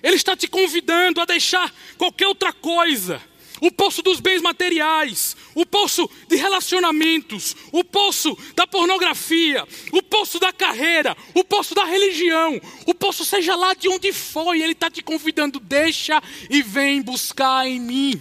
ele 0.00 0.14
está 0.14 0.36
te 0.36 0.46
convidando 0.46 1.20
a 1.20 1.24
deixar 1.24 1.74
qualquer 1.98 2.28
outra 2.28 2.52
coisa 2.52 3.20
o 3.60 3.70
poço 3.70 4.02
dos 4.02 4.18
bens 4.18 4.42
materiais, 4.42 5.36
o 5.54 5.64
poço 5.64 6.10
de 6.26 6.34
relacionamentos, 6.34 7.54
o 7.70 7.84
poço 7.84 8.36
da 8.56 8.66
pornografia, 8.66 9.64
o 9.92 10.02
poço 10.02 10.40
da 10.40 10.52
carreira, 10.52 11.16
o 11.32 11.44
poço 11.44 11.72
da 11.72 11.84
religião, 11.84 12.60
o 12.86 12.92
poço 12.92 13.24
seja 13.24 13.54
lá 13.54 13.72
de 13.72 13.88
onde 13.88 14.12
for, 14.12 14.56
e 14.56 14.64
Ele 14.64 14.72
está 14.72 14.90
te 14.90 15.00
convidando, 15.00 15.60
deixa 15.60 16.20
e 16.50 16.60
vem 16.60 17.00
buscar 17.00 17.64
em 17.64 17.78
mim. 17.78 18.20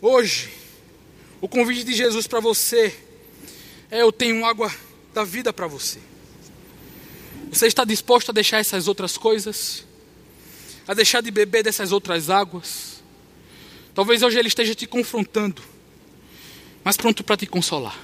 Hoje, 0.00 0.63
o 1.44 1.48
convite 1.48 1.84
de 1.84 1.92
Jesus 1.92 2.26
para 2.26 2.40
você 2.40 2.96
é: 3.90 4.02
eu 4.02 4.10
tenho 4.10 4.44
água 4.44 4.74
da 5.12 5.24
vida 5.24 5.52
para 5.52 5.66
você. 5.66 5.98
Você 7.52 7.66
está 7.66 7.84
disposto 7.84 8.30
a 8.30 8.32
deixar 8.32 8.58
essas 8.58 8.88
outras 8.88 9.18
coisas? 9.18 9.84
a 10.86 10.94
deixar 10.94 11.22
de 11.22 11.30
beber 11.30 11.62
dessas 11.62 11.92
outras 11.92 12.28
águas. 12.28 13.02
Talvez 13.94 14.22
hoje 14.22 14.38
ele 14.38 14.48
esteja 14.48 14.74
te 14.74 14.86
confrontando, 14.86 15.62
mas 16.82 16.96
pronto 16.96 17.24
para 17.24 17.36
te 17.36 17.46
consolar. 17.46 17.98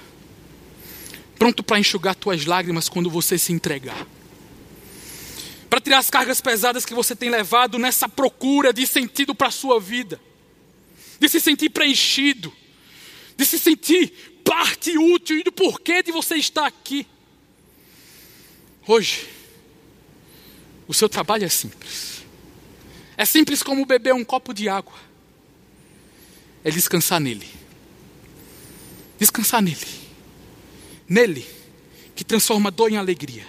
Pronto 1.37 1.63
para 1.63 1.79
enxugar 1.79 2.15
tuas 2.15 2.45
lágrimas 2.45 2.87
quando 2.87 3.09
você 3.09 3.37
se 3.37 3.51
entregar. 3.51 4.07
Para 5.69 5.79
tirar 5.79 5.99
as 5.99 6.09
cargas 6.09 6.41
pesadas 6.41 6.85
que 6.85 6.93
você 6.93 7.15
tem 7.15 7.29
levado 7.29 7.79
nessa 7.79 8.07
procura 8.07 8.73
de 8.73 8.85
sentido 8.85 9.33
para 9.33 9.47
a 9.47 9.51
sua 9.51 9.79
vida. 9.79 10.19
De 11.19 11.29
se 11.29 11.39
sentir 11.39 11.69
preenchido. 11.69 12.53
De 13.41 13.47
se 13.47 13.57
sentir 13.57 14.39
parte 14.43 14.95
útil 14.95 15.39
e 15.39 15.43
do 15.43 15.51
porquê 15.51 16.03
de 16.03 16.11
você 16.11 16.35
estar 16.35 16.67
aqui. 16.67 17.07
Hoje, 18.85 19.27
o 20.87 20.93
seu 20.93 21.09
trabalho 21.09 21.45
é 21.45 21.49
simples 21.49 22.21
é 23.21 23.25
simples 23.25 23.61
como 23.61 23.85
beber 23.85 24.15
um 24.15 24.23
copo 24.23 24.51
de 24.51 24.67
água. 24.67 24.97
É 26.63 26.71
descansar 26.71 27.19
nele. 27.19 27.47
Descansar 29.19 29.61
nele. 29.61 29.77
Nele, 31.07 31.47
que 32.15 32.23
transforma 32.23 32.71
dor 32.71 32.91
em 32.91 32.97
alegria. 32.97 33.45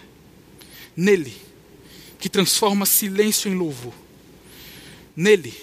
Nele, 0.94 1.35
que 2.18 2.28
transforma 2.28 2.85
silêncio 2.85 3.50
em 3.50 3.55
louvor. 3.55 3.94
Nele, 5.16 5.55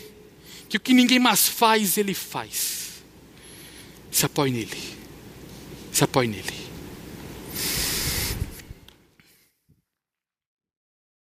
que 0.67 0.77
o 0.77 0.79
que 0.79 0.91
ninguém 0.91 1.19
mais 1.19 1.47
faz, 1.47 1.95
ele 1.95 2.15
faz. 2.15 2.88
Se 4.11 4.25
apoie 4.25 4.51
nele. 4.51 4.77
Se 5.91 6.03
apoie 6.03 6.27
nele. 6.27 6.58